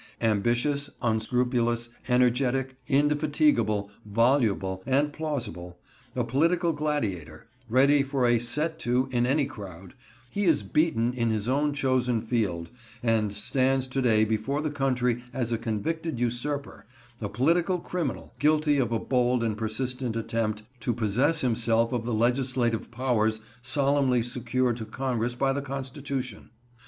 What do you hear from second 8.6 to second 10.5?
to" in any crowd,—he